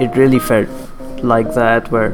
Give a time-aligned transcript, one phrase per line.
[0.00, 0.70] It really felt
[1.22, 2.12] like that where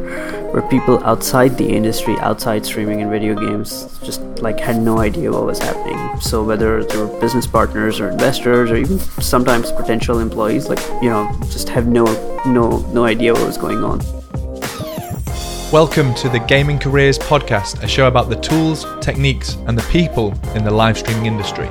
[0.51, 5.31] where people outside the industry, outside streaming and video games, just like had no idea
[5.31, 5.97] what was happening.
[6.21, 11.09] So whether they were business partners or investors or even sometimes potential employees, like you
[11.09, 12.05] know, just have no
[12.45, 14.01] no no idea what was going on.
[15.71, 20.35] Welcome to the Gaming Careers Podcast, a show about the tools, techniques, and the people
[20.57, 21.69] in the live streaming industry.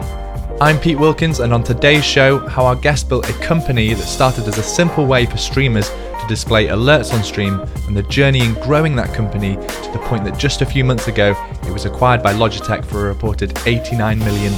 [0.60, 4.48] I'm Pete Wilkins, and on today's show, how our guest built a company that started
[4.48, 8.56] as a simple way for streamers to display alerts on stream and the journey in
[8.56, 12.24] growing that company to the point that just a few months ago it was acquired
[12.24, 14.56] by Logitech for a reported $89 million.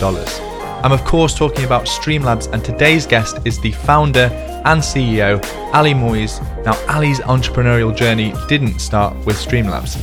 [0.86, 4.30] I'm, of course, talking about Streamlabs, and today's guest is the founder
[4.64, 5.44] and CEO,
[5.74, 6.40] Ali Moiz.
[6.64, 9.98] Now, Ali's entrepreneurial journey didn't start with Streamlabs.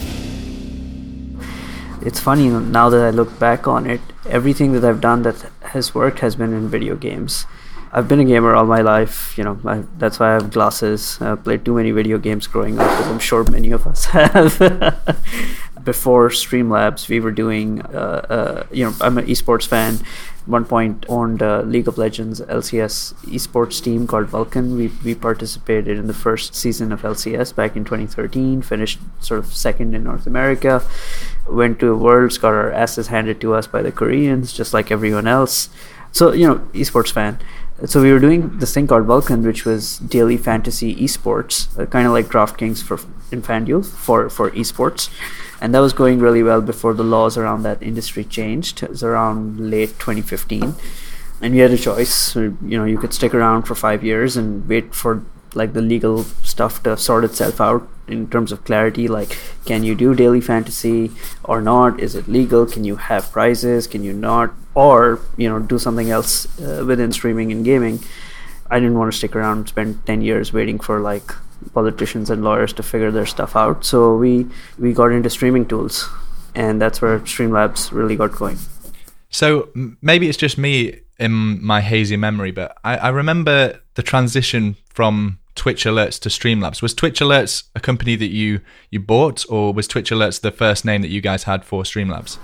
[2.05, 5.95] It's funny now that I look back on it, everything that I've done that has
[5.95, 7.47] worked has been in video games.
[7.93, 9.37] I've been a gamer all my life.
[9.39, 11.19] You know, I, that's why I have glasses.
[11.21, 14.59] I played too many video games growing up, as I'm sure many of us have.
[15.82, 17.80] Before Streamlabs, we were doing.
[17.80, 20.01] Uh, uh, you know, I'm an esports fan.
[20.47, 24.77] One point, owned uh, League of Legends LCS esports team called Vulcun.
[24.77, 28.63] We we participated in the first season of LCS back in 2013.
[28.63, 30.82] Finished sort of second in North America.
[31.49, 34.91] Went to a Worlds, got our asses handed to us by the Koreans, just like
[34.91, 35.69] everyone else.
[36.13, 37.38] So you know, esports fan
[37.85, 42.07] so we were doing this thing called Vulcun, which was daily fantasy esports, uh, kind
[42.07, 42.99] of like DraftKings for
[43.30, 45.11] in FanDuel for for esports,
[45.61, 48.83] and that was going really well before the laws around that industry changed.
[48.83, 50.75] It was around late 2015,
[51.43, 52.35] and we had a choice.
[52.35, 55.23] You know, you could stick around for five years and wait for
[55.57, 59.95] like the legal stuff to sort itself out in terms of clarity like can you
[59.95, 61.10] do daily fantasy
[61.45, 61.98] or not?
[61.98, 62.66] Is it legal?
[62.66, 63.87] Can you have prizes?
[63.87, 64.53] Can you not?
[64.75, 68.00] Or you know do something else uh, within streaming and gaming.
[68.71, 71.32] I didn't want to stick around and spend 10 years waiting for like
[71.72, 73.84] politicians and lawyers to figure their stuff out.
[73.84, 74.47] So we
[74.78, 76.09] we got into streaming tools
[76.54, 78.58] and that's where streamlabs really got going.
[79.31, 79.69] So
[80.00, 85.38] maybe it's just me in my hazy memory but I, I remember the transition from
[85.56, 86.81] Twitch Alerts to Streamlabs.
[86.81, 90.84] Was Twitch Alerts a company that you you bought, or was Twitch Alerts the first
[90.84, 92.39] name that you guys had for Streamlabs?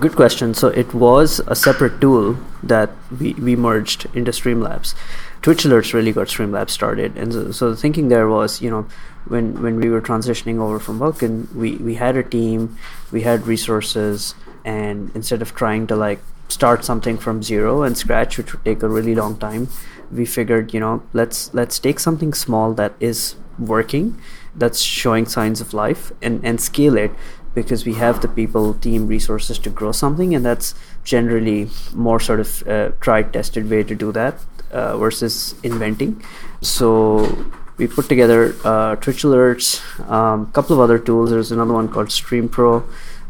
[0.00, 0.52] Good question.
[0.52, 4.94] So it was a separate tool that we, we merged into Streamlabs.
[5.42, 8.86] Twitch Alerts really got Streamlabs started, and so, so the thinking there was, you know,
[9.26, 12.76] when when we were transitioning over from Vulcun, we we had a team,
[13.12, 18.38] we had resources, and instead of trying to like start something from zero and scratch,
[18.38, 19.68] which would take a really long time,
[20.12, 24.20] we figured you know let's let's take something small that is working
[24.54, 27.10] that's showing signs of life and and scale it
[27.54, 30.74] because we have the people team resources to grow something and that's
[31.04, 34.38] generally more sort of uh, tried tested way to do that
[34.70, 36.22] uh, versus inventing.
[36.62, 37.46] So
[37.76, 41.30] we put together uh, twitch alerts a um, couple of other tools.
[41.30, 42.84] There's another one called stream pro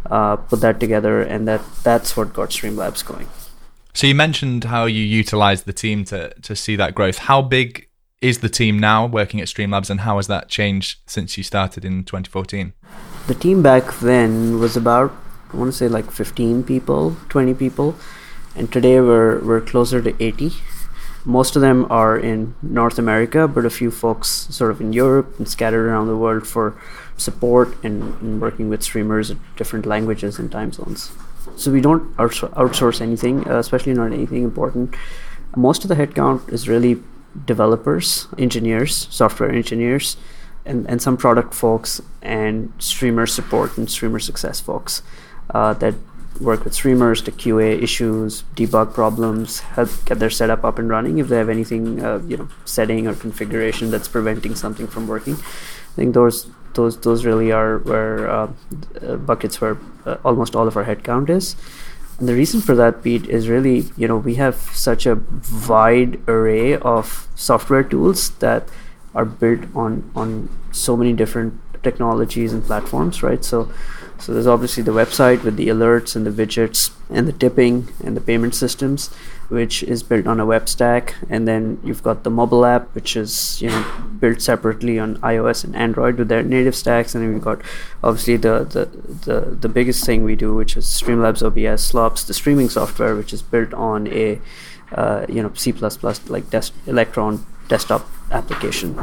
[0.07, 3.29] uh, put that together and that that's what got streamlabs going
[3.95, 7.19] so you mentioned how you utilized the team to to see that growth.
[7.19, 7.89] How big
[8.21, 11.85] is the team now working at Streamlabs, and how has that changed since you started
[11.85, 12.73] in 2014?
[13.27, 15.13] The team back then was about
[15.53, 17.95] I want to say like 15 people, 20 people,
[18.57, 20.53] and today we're we're closer to 80.
[21.25, 25.39] Most of them are in North America, but a few folks sort of in Europe
[25.39, 26.75] and scattered around the world for
[27.17, 31.13] support and, and working with streamers at different languages and time zones.
[31.57, 34.95] So we don't outsource anything, uh, especially not anything important.
[35.57, 37.03] Most of the headcount is really
[37.47, 40.17] developers, engineers, software engineers,
[40.65, 45.03] and, and some product folks and streamer support and streamer success folks
[45.51, 45.95] uh, that
[46.41, 51.19] work with streamers to QA issues, debug problems, help get their setup up and running
[51.19, 55.35] if they have anything, uh, you know, setting or configuration that's preventing something from working.
[55.35, 58.53] I think those those those really are where uh,
[59.01, 61.57] uh, buckets where uh, almost all of our headcount is.
[62.19, 65.21] And the reason for that, Pete, is really you know we have such a
[65.69, 68.69] wide array of software tools that
[69.15, 73.45] are built on on so many different technologies and platforms, right?
[73.45, 73.71] So
[74.23, 78.17] so there's obviously the website with the alerts and the widgets and the tipping and
[78.17, 79.09] the payment systems,
[79.49, 81.17] which is built on a web stack.
[81.29, 83.85] And then you've got the mobile app, which is you know
[84.21, 87.17] built separately on iOS and Android with their native stacks.
[87.17, 87.63] And then we've got
[88.05, 88.85] obviously the the
[89.27, 93.33] the, the biggest thing we do, which is Streamlabs OBS SLOBS, the streaming software, which
[93.33, 94.41] is built on a
[94.93, 95.73] uh, you know C++
[96.29, 98.95] like des- Electron desktop application.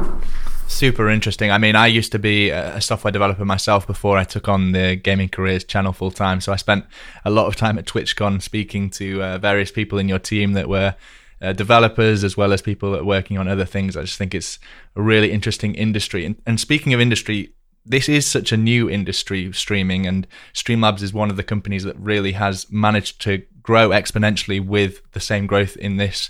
[0.69, 1.49] Super interesting.
[1.49, 4.95] I mean, I used to be a software developer myself before I took on the
[4.95, 6.39] Gaming Careers channel full time.
[6.41, 6.85] So I spent
[7.25, 10.69] a lot of time at TwitchCon speaking to uh, various people in your team that
[10.69, 10.95] were
[11.41, 13.97] uh, developers as well as people that are working on other things.
[13.97, 14.59] I just think it's
[14.95, 16.23] a really interesting industry.
[16.23, 21.11] And, and speaking of industry, this is such a new industry, streaming, and Streamlabs is
[21.11, 25.75] one of the companies that really has managed to grow exponentially with the same growth
[25.77, 26.29] in this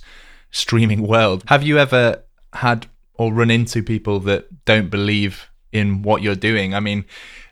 [0.50, 1.44] streaming world.
[1.48, 2.88] Have you ever had
[3.20, 6.74] or run into people that don't believe in what you're doing?
[6.74, 7.06] I mean,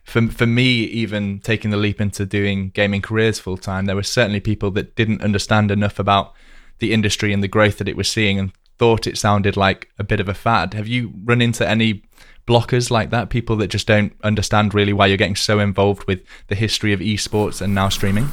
[0.04, 4.02] for for me, even taking the leap into doing gaming careers full time, there were
[4.02, 6.34] certainly people that didn't understand enough about
[6.80, 10.04] the industry and the growth that it was seeing and thought it sounded like a
[10.04, 10.74] bit of a fad.
[10.74, 12.04] Have you run into any
[12.48, 13.30] blockers like that?
[13.30, 17.02] People that just don't understand really why you're getting so involved with the history of
[17.02, 18.30] esports and now streaming?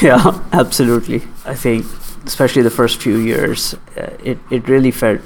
[0.00, 1.22] Yeah, absolutely.
[1.44, 1.86] I think,
[2.24, 5.22] especially the first few years, uh, it it really felt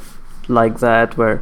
[0.49, 1.39] like that, where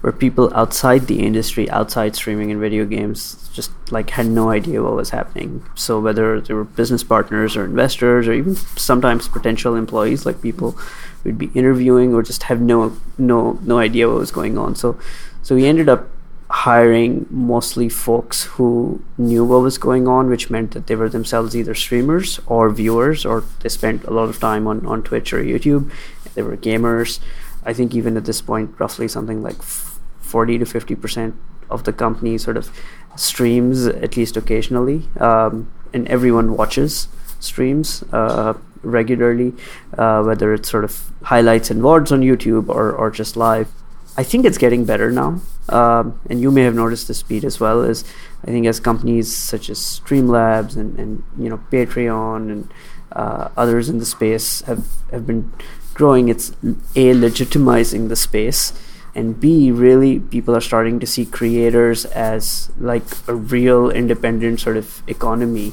[0.00, 4.82] where people outside the industry, outside streaming and video games, just like had no idea
[4.82, 5.64] what was happening.
[5.74, 10.78] So whether they were business partners or investors, or even sometimes potential employees, like people
[11.24, 14.76] we'd be interviewing, or just have no no no idea what was going on.
[14.76, 14.98] So
[15.42, 16.08] so we ended up
[16.48, 21.56] hiring mostly folks who knew what was going on, which meant that they were themselves
[21.56, 25.42] either streamers or viewers, or they spent a lot of time on, on Twitch or
[25.42, 25.90] YouTube.
[26.34, 27.18] They were gamers.
[27.66, 31.34] I think even at this point, roughly something like 40 to 50%
[31.68, 32.70] of the company sort of
[33.16, 37.08] streams, at least occasionally, um, and everyone watches
[37.40, 39.52] streams uh, regularly,
[39.98, 43.68] uh, whether it's sort of highlights and VODs on YouTube or, or just live.
[44.16, 47.60] I think it's getting better now, um, and you may have noticed the speed as
[47.60, 47.82] well.
[47.82, 48.02] As
[48.44, 52.72] I think as companies such as Streamlabs and, and you know Patreon and
[53.12, 55.52] uh, others in the space have have been
[55.96, 56.50] growing, it's
[56.94, 58.72] a legitimizing the space,
[59.14, 64.76] and b really people are starting to see creators as like a real independent sort
[64.76, 65.72] of economy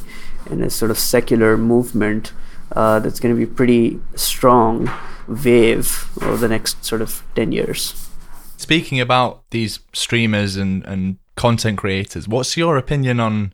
[0.49, 2.31] and a sort of secular movement
[2.71, 4.89] uh, that's going to be pretty strong
[5.27, 8.09] wave over the next sort of 10 years.
[8.57, 13.53] Speaking about these streamers and, and content creators, what's your opinion on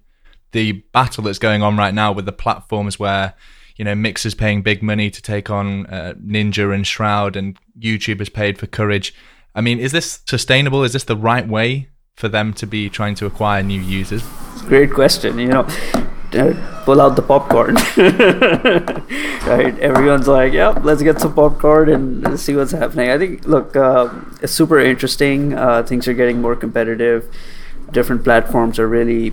[0.52, 3.34] the battle that's going on right now with the platforms where
[3.80, 8.20] you know Mixer's paying big money to take on uh, Ninja and Shroud, and YouTube
[8.20, 9.16] has paid for Courage.
[9.56, 10.84] I mean, is this sustainable?
[10.84, 14.22] Is this the right way for them to be trying to acquire new users?
[14.66, 15.40] Great question.
[15.40, 15.68] You know,
[16.34, 17.76] uh, pull out the popcorn.
[19.48, 19.80] right?
[19.80, 24.10] Everyone's like, "Yep, let's get some popcorn and see what's happening." I think, look, uh,
[24.42, 25.54] it's super interesting.
[25.54, 27.34] Uh, things are getting more competitive.
[27.94, 29.32] Different platforms are really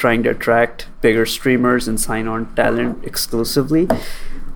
[0.00, 3.86] trying to attract bigger streamers and sign on talent exclusively.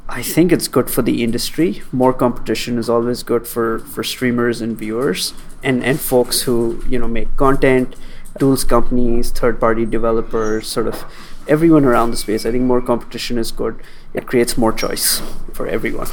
[0.09, 1.83] I think it's good for the industry.
[1.93, 6.99] More competition is always good for, for streamers and viewers and, and folks who, you
[6.99, 7.95] know, make content,
[8.39, 11.05] tools companies, third party developers, sort of
[11.47, 12.47] everyone around the space.
[12.47, 13.83] I think more competition is good.
[14.15, 15.21] It creates more choice
[15.53, 16.09] for everyone.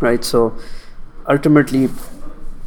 [0.00, 0.24] Right?
[0.24, 0.58] So
[1.28, 1.90] ultimately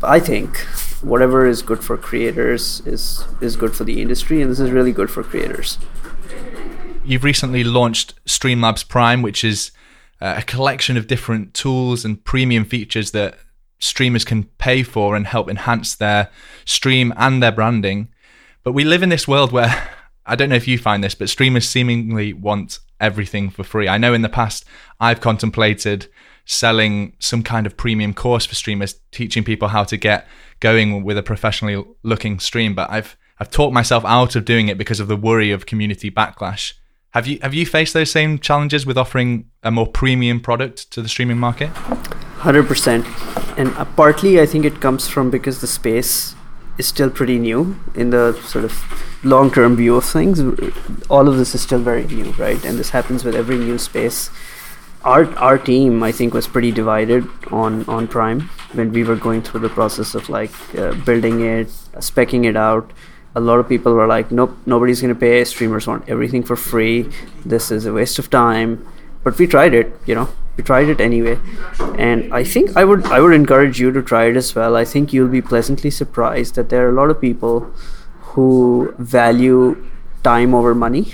[0.01, 0.66] I think
[1.06, 4.92] whatever is good for creators is is good for the industry and this is really
[4.92, 5.78] good for creators.
[7.04, 9.72] You've recently launched Streamlabs Prime, which is
[10.19, 13.38] uh, a collection of different tools and premium features that
[13.78, 16.31] streamers can pay for and help enhance their
[16.66, 18.08] stream and their branding.
[18.63, 19.90] But we live in this world where
[20.25, 23.88] I don't know if you find this, but streamers seemingly want everything for free.
[23.88, 24.66] I know in the past
[25.00, 26.08] I've contemplated
[26.46, 30.28] selling some kind of premium course for streamers, teaching people how to get
[30.60, 34.78] going with a professionally looking stream, but I've I've talked myself out of doing it
[34.78, 36.74] because of the worry of community backlash.
[37.12, 41.02] Have you have you faced those same challenges with offering a more premium product to
[41.02, 41.70] the streaming market?
[42.40, 43.06] Hundred percent,
[43.58, 46.36] and uh, partly I think it comes from because the space
[46.78, 48.74] is still pretty new in the sort of
[49.24, 50.40] long term view of things.
[51.10, 52.64] All of this is still very new, right?
[52.66, 54.30] And this happens with every new space.
[55.06, 59.44] Our our team, I think, was pretty divided on on Prime when we were going
[59.44, 61.68] through the process of like uh, building it,
[62.10, 62.92] specking it out.
[63.36, 65.44] A lot of people were like, "Nope, nobody's gonna pay.
[65.44, 67.10] Streamers want everything for free.
[67.46, 68.80] This is a waste of time."
[69.24, 71.38] But we tried it, you know we tried it anyway
[71.98, 74.86] and i think i would i would encourage you to try it as well i
[74.86, 77.62] think you'll be pleasantly surprised that there are a lot of people
[78.34, 79.76] who value
[80.24, 81.14] time over money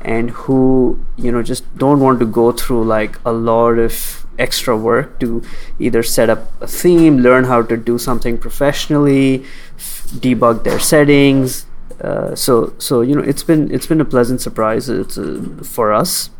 [0.00, 4.76] and who you know just don't want to go through like a lot of extra
[4.76, 5.42] work to
[5.80, 9.44] either set up a theme learn how to do something professionally
[9.76, 11.66] f- debug their settings
[12.00, 15.92] uh, so so you know it's been it's been a pleasant surprise it's, uh, for
[15.92, 16.30] us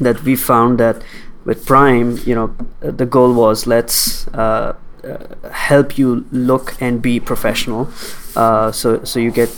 [0.00, 1.02] that we found that
[1.48, 5.16] with Prime, you know, the goal was let's uh, uh,
[5.50, 7.88] help you look and be professional.
[8.36, 9.48] Uh, so so you get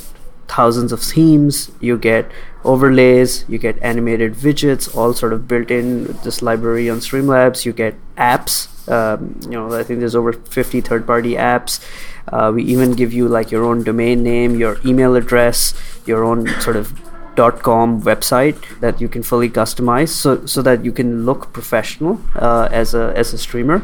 [0.51, 2.31] thousands of themes, you get
[2.65, 7.65] overlays, you get animated widgets, all sort of built in this library on Streamlabs.
[7.65, 11.79] You get apps Um, you know, I think there's over 50 third-party apps.
[12.27, 15.75] Uh, we even give you like your own domain name, your email address,
[16.07, 16.93] your own sort of
[17.41, 22.69] .com website that you can fully customize, so so that you can look professional uh,
[22.71, 23.83] as a as a streamer.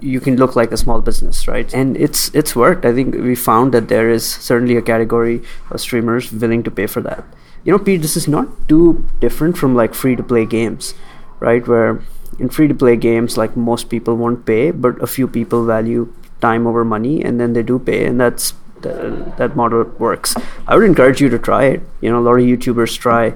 [0.00, 1.72] You can look like a small business, right?
[1.74, 2.84] And it's it's worked.
[2.84, 6.86] I think we found that there is certainly a category of streamers willing to pay
[6.86, 7.24] for that.
[7.64, 10.94] You know, Pete, this is not too different from like free to play games,
[11.40, 11.66] right?
[11.66, 12.02] Where
[12.38, 16.12] in free to play games, like most people won't pay, but a few people value
[16.40, 20.34] time over money, and then they do pay, and that's that model works.
[20.66, 21.82] I would encourage you to try it.
[22.00, 23.34] You know, a lot of YouTubers try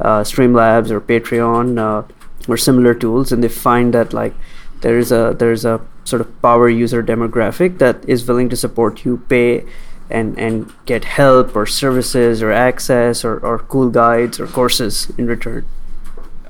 [0.00, 2.06] uh, Streamlabs or Patreon uh,
[2.48, 4.34] or similar tools, and they find that like
[4.80, 8.56] there is a there is a sort of power user demographic that is willing to
[8.56, 9.64] support you, pay,
[10.08, 15.26] and and get help or services or access or, or cool guides or courses in
[15.26, 15.64] return.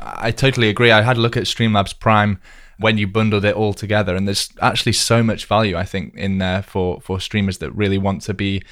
[0.00, 0.90] I totally agree.
[0.90, 2.40] I had a look at Streamlabs Prime
[2.80, 4.16] when you bundled it all together.
[4.16, 7.98] And there's actually so much value, I think, in there for for streamers that really
[7.98, 8.62] want to be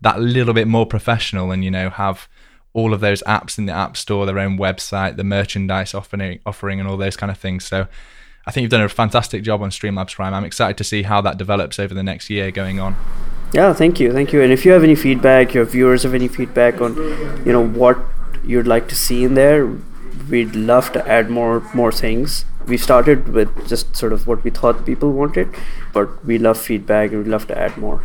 [0.00, 2.28] that little bit more professional and you know have
[2.72, 6.80] all of those apps in the app store, their own website, the merchandise offering, offering,
[6.80, 7.64] and all those kind of things.
[7.64, 7.86] So.
[8.46, 10.32] I think you've done a fantastic job on Streamlabs Prime.
[10.32, 12.96] I'm excited to see how that develops over the next year going on.
[13.52, 14.40] Yeah, thank you, thank you.
[14.40, 16.96] And if you have any feedback, your viewers have any feedback on,
[17.44, 17.98] you know, what
[18.42, 19.66] you'd like to see in there,
[20.30, 24.50] we'd love to add more more things we started with just sort of what we
[24.50, 25.54] thought people wanted,
[25.92, 28.02] but we love feedback and we'd love to add more.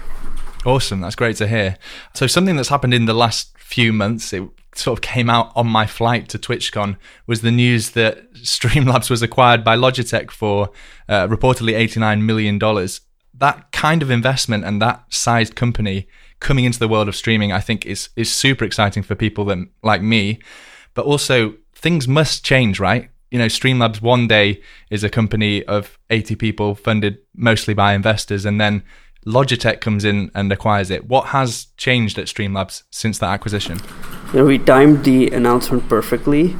[0.65, 1.77] Awesome, that's great to hear.
[2.13, 4.43] So something that's happened in the last few months, it
[4.75, 9.22] sort of came out on my flight to TwitchCon, was the news that Streamlabs was
[9.22, 10.70] acquired by Logitech for
[11.10, 12.58] uh, reportedly $89 million.
[13.36, 16.08] That kind of investment and that sized company
[16.39, 19.58] coming into the world of streaming, I think is is super exciting for people that
[19.82, 20.39] like me.
[20.93, 23.10] But also things must change, right?
[23.33, 24.61] You know, Streamlabs one day
[24.91, 28.83] is a company of 80 people funded mostly by investors, and then
[29.25, 31.07] Logitech comes in and acquires it.
[31.07, 33.79] What has changed at Streamlabs since that acquisition?
[34.33, 36.55] You know, we timed the announcement perfectly.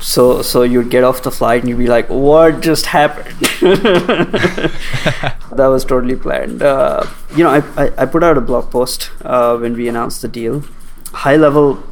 [0.00, 3.36] So, so you'd get off the flight and you'd be like, "What just happened?"
[5.50, 6.62] that was totally planned.
[6.62, 7.04] Uh,
[7.36, 10.28] you know, I, I, I put out a blog post uh, when we announced the
[10.28, 10.64] deal.
[11.12, 11.82] High level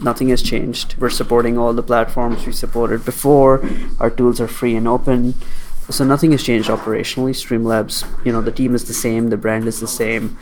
[0.00, 0.96] nothing has changed.
[0.98, 3.66] We're supporting all the platforms we supported before.
[4.00, 5.34] Our tools are free and open.
[5.90, 7.32] So nothing has changed operationally.
[7.32, 10.38] Streamlabs, you know, the team is the same, the brand is the same,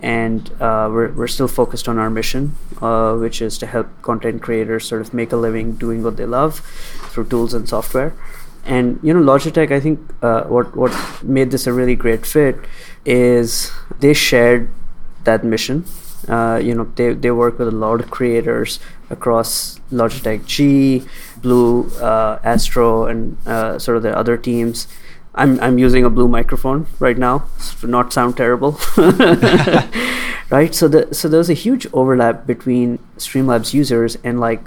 [0.00, 4.42] and uh, we're, we're still focused on our mission, uh, which is to help content
[4.42, 6.60] creators sort of make a living doing what they love
[7.10, 8.14] through tools and software.
[8.64, 10.92] And you know, Logitech, I think uh, what what
[11.22, 12.56] made this a really great fit
[13.04, 13.70] is
[14.00, 14.70] they shared
[15.24, 15.84] that mission
[16.28, 21.04] uh, you know they, they work with a lot of creators across Logitech G,
[21.42, 24.86] Blue, uh, Astro, and uh, sort of the other teams.
[25.34, 27.46] I'm I'm using a Blue microphone right now,
[27.80, 28.78] to not sound terrible,
[30.50, 30.74] right?
[30.74, 34.64] So the so there's a huge overlap between Streamlabs users and like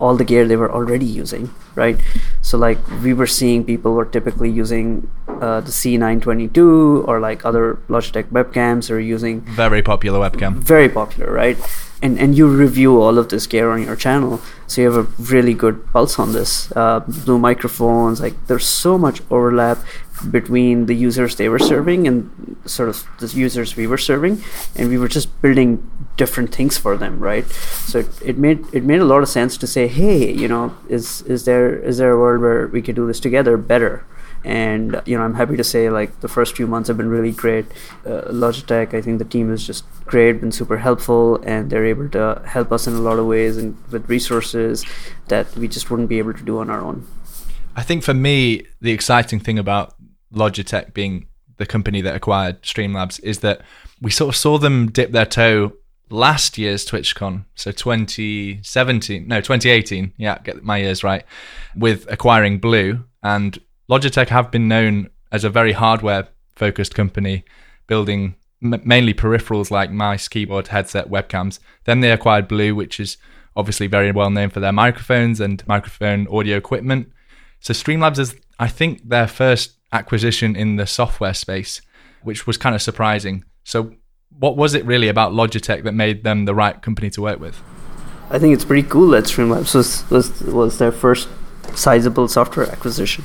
[0.00, 2.00] all the gear they were already using, right?
[2.42, 7.78] So like we were seeing people were typically using uh, the C922 or like other
[7.88, 10.54] Logitech webcams or using very popular webcam.
[10.54, 11.56] Very popular, right?
[12.02, 15.08] And and you review all of this gear on your channel, so you have a
[15.32, 16.72] really good pulse on this.
[16.74, 19.78] Uh, blue microphones, like there's so much overlap
[20.30, 24.42] between the users they were serving and sort of the users we were serving,
[24.76, 27.46] and we were just building different things for them, right?
[27.48, 30.76] So it, it made it made a lot of sense to say, hey, you know,
[30.88, 34.04] is is there is there a world where we could do this together better?
[34.42, 37.32] And you know, I'm happy to say like the first few months have been really
[37.32, 37.66] great.
[38.06, 42.08] Uh, Logitech, I think the team is just great, been super helpful, and they're able
[42.10, 44.84] to help us in a lot of ways and with resources
[45.28, 47.06] that we just wouldn't be able to do on our own.
[47.76, 49.94] I think for me, the exciting thing about
[50.34, 53.60] Logitech being the company that acquired Streamlabs is that
[54.00, 55.72] we sort of saw them dip their toe
[56.10, 61.24] last year's TwitchCon, so 2017, no, 2018, yeah, get my years right,
[61.76, 63.04] with acquiring Blue.
[63.22, 63.58] And
[63.88, 67.44] Logitech have been known as a very hardware focused company,
[67.86, 71.58] building m- mainly peripherals like mice, keyboard, headset, webcams.
[71.84, 73.16] Then they acquired Blue, which is
[73.56, 77.10] obviously very well known for their microphones and microphone audio equipment.
[77.60, 81.80] So Streamlabs is, I think, their first acquisition in the software space,
[82.22, 83.44] which was kind of surprising.
[83.64, 83.94] So,
[84.38, 87.60] what was it really about Logitech that made them the right company to work with?
[88.30, 91.28] I think it's pretty cool that Streamlabs was was, was their first
[91.74, 93.24] sizable software acquisition,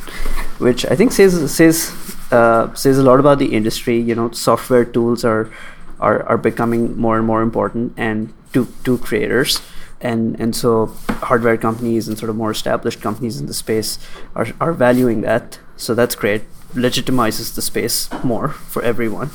[0.57, 1.93] which I think says says
[2.31, 3.99] uh, says a lot about the industry.
[3.99, 5.51] You know, software tools are
[5.99, 9.61] are, are becoming more and more important, and to to creators
[10.01, 13.97] and and so hardware companies and sort of more established companies in the space
[14.35, 16.43] are, are valuing that so that's great
[16.75, 19.29] legitimizes the space more for everyone,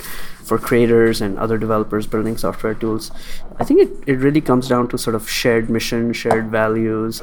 [0.44, 3.10] for creators and other developers building software tools.
[3.58, 7.22] I think it, it really comes down to sort of shared mission, shared values,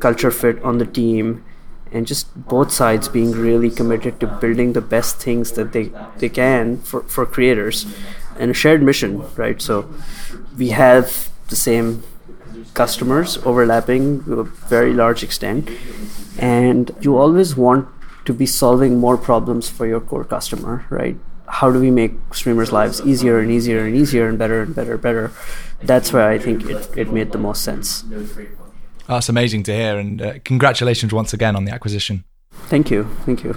[0.00, 1.44] culture fit on the team,
[1.92, 6.28] and just both sides being really committed to building the best things that they, they
[6.28, 7.86] can for, for creators
[8.38, 9.60] and a shared mission, right?
[9.62, 9.88] So
[10.56, 12.02] we have the same
[12.74, 15.70] customers overlapping to a very large extent
[16.38, 17.88] and you always want
[18.26, 21.16] to be solving more problems for your core customer right?
[21.48, 24.94] How do we make streamers lives easier and easier and easier and better and better
[24.94, 25.32] and better?
[25.82, 28.04] That's where i think it, it made the most sense.
[29.06, 32.24] That's amazing to hear and uh, congratulations once again on the acquisition.
[32.68, 33.04] Thank you.
[33.24, 33.56] Thank you.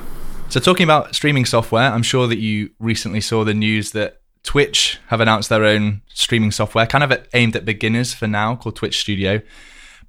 [0.50, 5.00] So talking about streaming software i'm sure that you recently saw the news that Twitch
[5.08, 9.00] have announced their own streaming software, kind of aimed at beginners for now, called Twitch
[9.00, 9.42] Studio.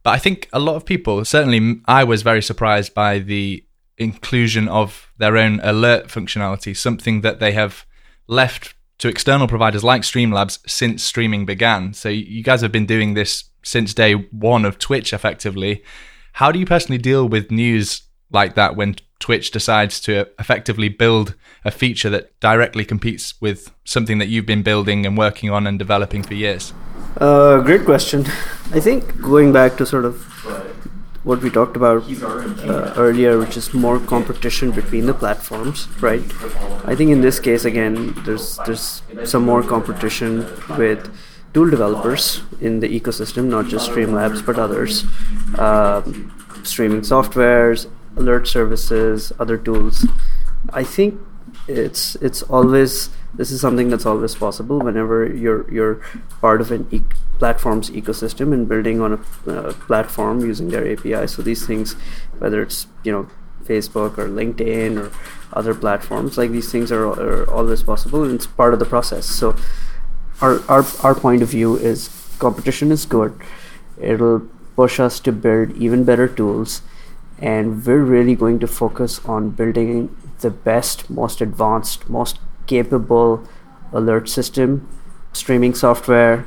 [0.02, 3.64] But I think a lot of people, certainly I was very surprised by the
[4.00, 7.84] inclusion of their own alert functionality, something that they have
[8.26, 11.92] left to external providers like Streamlabs since streaming began.
[11.92, 15.84] So you guys have been doing this since day one of Twitch effectively.
[16.34, 21.34] How do you personally deal with news like that when Twitch decides to effectively build
[21.64, 25.78] a feature that directly competes with something that you've been building and working on and
[25.78, 26.72] developing for years?
[27.18, 28.24] Uh, great question.
[28.72, 30.16] I think going back to sort of
[31.22, 36.22] what we talked about uh, earlier, which is more competition between the platforms, right?
[36.86, 40.46] I think in this case, again, there's there's some more competition
[40.78, 41.12] with
[41.52, 45.04] tool developers in the ecosystem, not just Streamlabs but others,
[45.58, 47.86] um, streaming softwares,
[48.16, 50.06] alert services, other tools.
[50.72, 51.20] I think
[51.68, 56.00] it's it's always this is something that's always possible whenever you're you're
[56.40, 57.02] part of an e-
[57.40, 61.26] platform's ecosystem and building on a uh, platform using their API.
[61.26, 61.94] So these things,
[62.38, 63.26] whether it's you know
[63.64, 65.10] Facebook or LinkedIn or
[65.52, 69.26] other platforms, like these things are, are always possible and it's part of the process.
[69.26, 69.56] So
[70.40, 73.34] our, our our point of view is competition is good.
[73.98, 74.40] It'll
[74.76, 76.82] push us to build even better tools
[77.38, 83.46] and we're really going to focus on building the best, most advanced, most capable
[83.92, 84.88] alert system,
[85.32, 86.46] streaming software,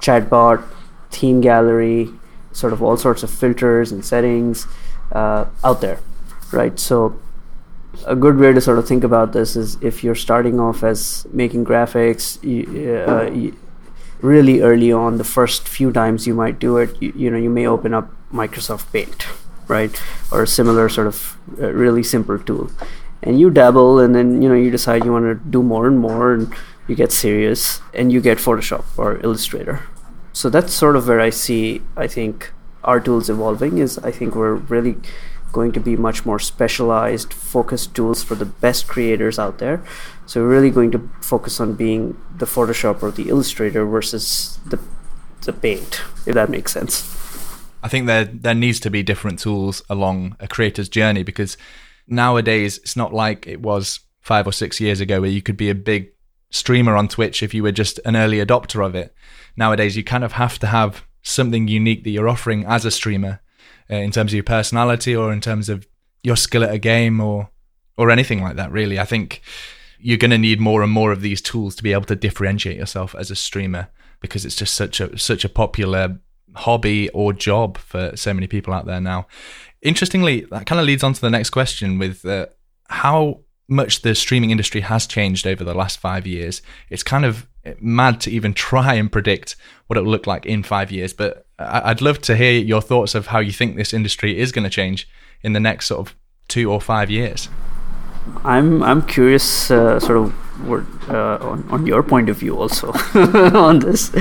[0.00, 0.64] chatbot,
[1.10, 2.10] theme gallery,
[2.52, 4.66] sort of all sorts of filters and settings
[5.12, 6.00] uh, out there,
[6.52, 6.78] right?
[6.78, 7.18] So,
[8.06, 11.26] a good way to sort of think about this is if you're starting off as
[11.32, 13.56] making graphics, you, uh, you,
[14.20, 17.50] really early on, the first few times you might do it, you, you know, you
[17.50, 19.26] may open up Microsoft Paint
[19.68, 22.70] right or a similar sort of uh, really simple tool
[23.22, 25.98] and you dabble and then you know you decide you want to do more and
[25.98, 26.52] more and
[26.88, 29.82] you get serious and you get photoshop or illustrator.
[30.32, 32.52] So that's sort of where i see i think
[32.84, 34.96] our tools evolving is i think we're really
[35.56, 39.82] going to be much more specialized focused tools for the best creators out there.
[40.26, 42.02] So we're really going to focus on being
[42.36, 44.78] the photoshop or the illustrator versus the
[45.46, 46.94] the paint if that makes sense.
[47.82, 51.56] I think there there needs to be different tools along a creator's journey because
[52.06, 55.70] nowadays it's not like it was five or six years ago where you could be
[55.70, 56.10] a big
[56.50, 59.14] streamer on Twitch if you were just an early adopter of it.
[59.56, 63.40] Nowadays you kind of have to have something unique that you're offering as a streamer
[63.90, 65.86] uh, in terms of your personality or in terms of
[66.22, 67.50] your skill at a game or
[67.98, 68.98] or anything like that really.
[68.98, 69.42] I think
[69.98, 72.76] you're going to need more and more of these tools to be able to differentiate
[72.76, 73.88] yourself as a streamer
[74.20, 76.18] because it's just such a such a popular
[76.54, 79.26] hobby or job for so many people out there now.
[79.82, 82.46] Interestingly, that kind of leads on to the next question with uh,
[82.88, 86.62] how much the streaming industry has changed over the last five years.
[86.90, 87.46] It's kind of
[87.80, 92.00] mad to even try and predict what it'll look like in five years, but I'd
[92.00, 95.08] love to hear your thoughts of how you think this industry is going to change
[95.42, 96.14] in the next sort of
[96.48, 97.48] two or five years.
[98.44, 100.34] I'm I'm curious, uh, sort of,
[101.08, 102.92] uh, on on your point of view also
[103.54, 104.12] on this.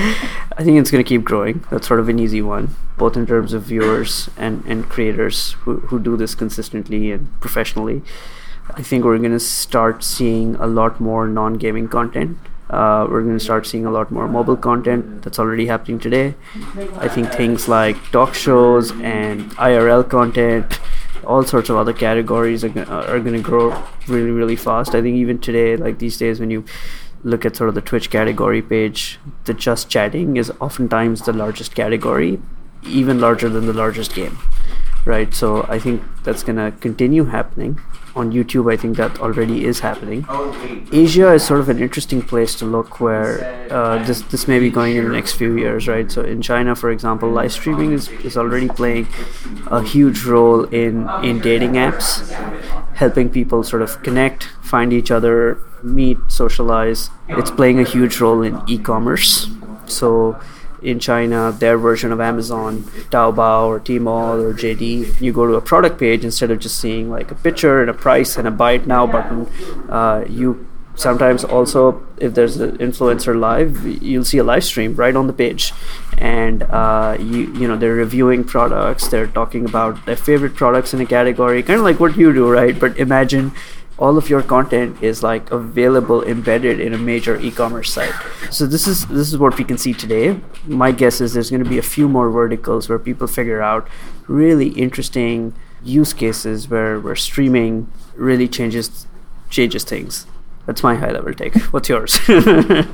[0.58, 1.64] I think it's going to keep growing.
[1.72, 5.78] That's sort of an easy one, both in terms of viewers and and creators who
[5.88, 8.04] who do this consistently and professionally.
[8.73, 12.38] I think we're going to start seeing a lot more non-gaming content.
[12.69, 16.34] Uh, we're going to start seeing a lot more mobile content that's already happening today.
[16.97, 20.80] I think things like talk shows and IRL content
[21.25, 23.69] all sorts of other categories are, are going to grow
[24.08, 26.63] really really fast i think even today like these days when you
[27.23, 31.75] look at sort of the twitch category page the just chatting is oftentimes the largest
[31.75, 32.39] category
[32.84, 34.38] even larger than the largest game
[35.06, 35.34] right?
[35.34, 37.80] So I think that's gonna continue happening.
[38.15, 40.26] On YouTube, I think that already is happening.
[40.94, 44.70] Asia is sort of an interesting place to look where uh, this this may be
[44.70, 46.10] going in the next few years, right?
[46.10, 49.08] So in China, for example, live streaming is, is already playing
[49.68, 52.32] a huge role in in dating apps,
[52.94, 57.10] helping people sort of connect, find each other, meet, socialize.
[57.28, 59.50] It's playing a huge role in e-commerce.
[59.88, 60.39] So
[60.86, 65.62] in China, their version of Amazon, Taobao or Tmall or JD, you go to a
[65.62, 68.74] product page instead of just seeing like a picture and a price and a buy
[68.74, 69.48] it now button.
[69.89, 75.15] Uh, you sometimes also, if there's an influencer live, you'll see a live stream right
[75.15, 75.74] on the page,
[76.17, 81.02] and uh, you you know they're reviewing products, they're talking about their favorite products in
[81.02, 82.80] a category, kind of like what you do, right?
[82.80, 83.52] But imagine
[83.98, 88.14] all of your content is like available embedded in a major e-commerce site.
[88.52, 90.40] So this is this is what we can see today.
[90.66, 93.88] My guess is there's going to be a few more verticals where people figure out
[94.28, 95.54] really interesting
[95.84, 99.08] use cases where where streaming really changes
[99.50, 100.26] changes things.
[100.66, 101.56] That's my high level take.
[101.74, 102.20] What's yours?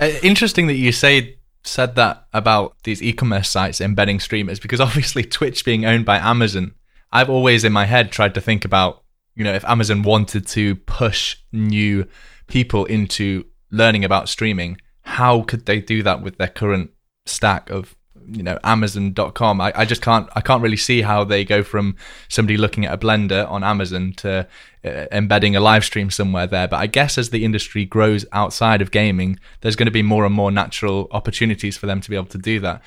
[0.00, 5.22] Uh, interesting that you say said that about these e-commerce sites embedding streamers because obviously
[5.22, 6.74] twitch being owned by amazon
[7.12, 9.01] i've always in my head tried to think about
[9.34, 12.06] you know, if Amazon wanted to push new
[12.46, 16.90] people into learning about streaming, how could they do that with their current
[17.26, 21.44] stack of you know amazon.com I, I just can't i can't really see how they
[21.44, 21.96] go from
[22.28, 24.46] somebody looking at a blender on amazon to
[24.84, 26.68] uh, embedding a live stream somewhere there.
[26.68, 30.24] But i guess as the industry grows outside of gaming there's going to be more
[30.24, 32.82] and more natural opportunities for them to be able to do that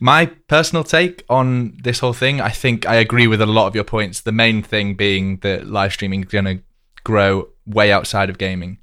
[0.00, 3.74] my personal take on this whole thing, I think I agree with a lot of
[3.74, 4.20] your points.
[4.20, 6.62] The main thing being that live streaming is going to
[7.04, 8.78] grow way outside of gaming.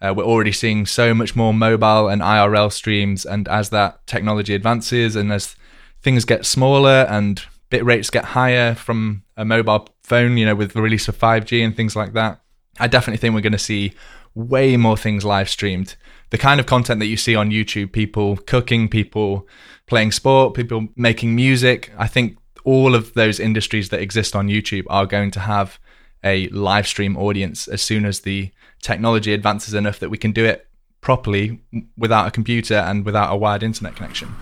[0.00, 4.54] Uh, we're already seeing so much more mobile and IRL streams, and as that technology
[4.54, 5.56] advances and as
[6.02, 10.72] things get smaller and bit rates get higher from a mobile phone, you know, with
[10.72, 12.40] the release of 5G and things like that,
[12.78, 13.94] I definitely think we're going to see
[14.34, 15.96] way more things live streamed.
[16.30, 19.46] The kind of content that you see on YouTube, people cooking, people
[19.86, 21.92] playing sport, people making music.
[21.98, 25.78] I think all of those industries that exist on YouTube are going to have
[26.22, 30.44] a live stream audience as soon as the technology advances enough that we can do
[30.44, 30.66] it
[31.00, 31.60] properly
[31.98, 34.34] without a computer and without a wired internet connection.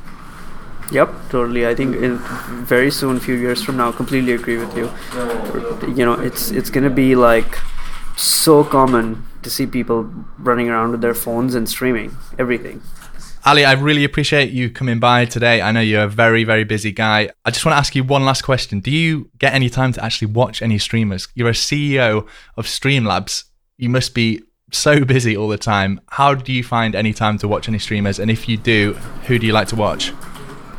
[0.92, 1.66] Yep, totally.
[1.66, 2.18] I think in
[2.64, 4.90] very soon, a few years from now, completely agree with you.
[5.96, 7.58] You know, it's it's gonna be like
[8.16, 10.04] so common to see people
[10.38, 12.82] running around with their phones and streaming everything.
[13.44, 15.60] Ali, I really appreciate you coming by today.
[15.60, 17.30] I know you're a very, very busy guy.
[17.44, 18.78] I just want to ask you one last question.
[18.78, 21.26] Do you get any time to actually watch any streamers?
[21.34, 23.44] You're a CEO of Streamlabs.
[23.78, 26.00] You must be so busy all the time.
[26.10, 28.20] How do you find any time to watch any streamers?
[28.20, 28.92] And if you do,
[29.26, 30.12] who do you like to watch?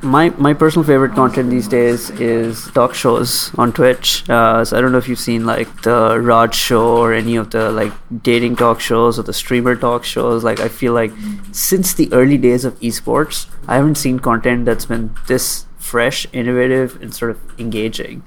[0.04, 4.30] My my personal favorite content these days is talk shows on Twitch.
[4.30, 7.52] Uh, so I don't know if you've seen like the Rajj show or any of
[7.52, 10.44] the like dating talk shows or the streamer talk shows.
[10.44, 11.14] Like I feel like
[11.54, 17.02] since the early days of esports, I haven't seen content that's been this fresh, innovative,
[17.02, 18.24] and sort of engaging.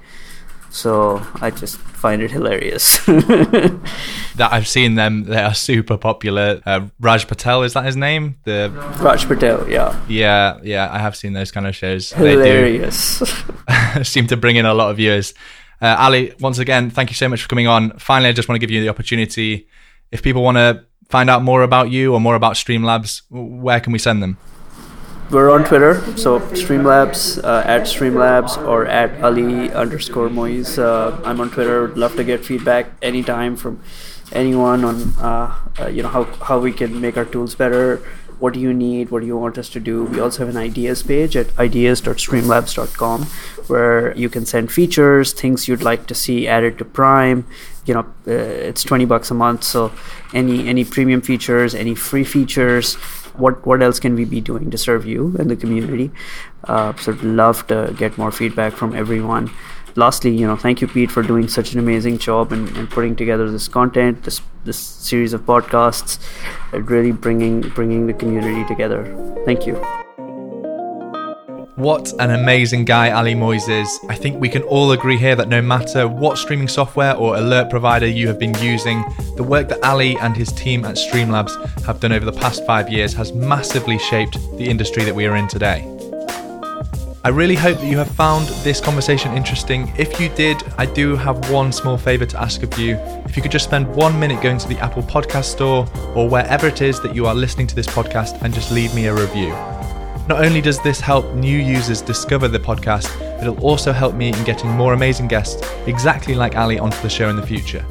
[0.77, 3.03] So I just find it hilarious.
[3.05, 6.61] that I've seen them; they are super popular.
[6.67, 8.37] Uh, Rajj Patel is that his name?
[8.43, 10.87] The Rajj Patel, yeah, yeah, yeah.
[10.91, 12.11] I have seen those kind of shows.
[12.11, 13.19] Hilarious.
[13.19, 15.33] They do seem to bring in a lot of viewers.
[15.81, 17.97] Uh, Ali, once again, thank you so much for coming on.
[17.97, 19.67] Finally, I just want to give you the opportunity.
[20.11, 23.93] If people want to find out more about you or more about Streamlabs, where can
[23.93, 24.37] we send them?
[25.29, 30.79] We're on Twitter, so Streamlabs uh, at Streamlabs or at Ali underscore Moiz.
[30.79, 31.81] Uh, I'm on Twitter.
[31.81, 33.81] Would love to get feedback anytime from
[34.31, 37.97] anyone on uh, uh, you know how how we can make our tools better.
[38.39, 39.09] What do you need?
[39.09, 40.03] What do you want us to do?
[40.05, 43.23] We also have an ideas page at ideas.streamlabs.com
[43.67, 47.45] where you can send features, things you'd like to see added to Prime.
[47.85, 48.31] You know, uh,
[48.69, 49.91] it's 20 bucks a month, so
[50.33, 52.95] any any premium features, any free features,
[53.39, 56.11] what what else can we be doing to serve you and the community?
[56.63, 59.51] Uh, so love to get more feedback from everyone.
[59.95, 63.15] Lastly you know thank you pete for doing such an amazing job and, and putting
[63.15, 66.19] together this content this this series of podcasts
[66.71, 69.01] really bringing bringing the community together.
[69.45, 70.06] Thank you
[71.77, 73.99] what an amazing guy Ali Moiz is.
[74.09, 77.69] I think we can all agree here that no matter what streaming software or alert
[77.69, 81.99] provider you have been using, the work that Ali and his team at Streamlabs have
[81.99, 85.47] done over the past five years has massively shaped the industry that we are in
[85.47, 85.83] today.
[87.23, 89.93] I really hope that you have found this conversation interesting.
[89.99, 92.95] If you did, I do have one small favour to ask of you.
[93.25, 96.67] If you could just spend one minute going to the Apple Podcast Store or wherever
[96.67, 99.53] it is that you are listening to this podcast and just leave me a review.
[100.27, 103.09] Not only does this help new users discover the podcast,
[103.41, 107.29] It'll also help me in getting more amazing guests exactly like Ali onto the show
[107.29, 107.85] in the future.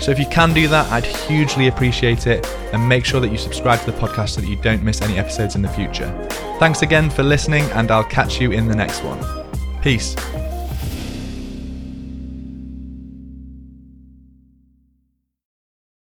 [0.00, 3.38] So if you can do that, I'd hugely appreciate it and make sure that you
[3.38, 6.10] subscribe to the podcast so that you don't miss any episodes in the future.
[6.58, 9.20] Thanks again for listening, and I'll catch you in the next one.
[9.80, 10.16] Peace.